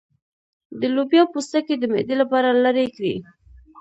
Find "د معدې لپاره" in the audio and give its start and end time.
1.77-2.49